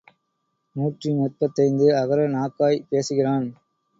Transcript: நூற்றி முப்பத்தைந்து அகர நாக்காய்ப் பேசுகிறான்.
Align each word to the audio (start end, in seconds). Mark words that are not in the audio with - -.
நூற்றி 0.75 1.13
முப்பத்தைந்து 1.13 1.95
அகர 1.95 2.27
நாக்காய்ப் 2.29 2.87
பேசுகிறான். 2.89 3.47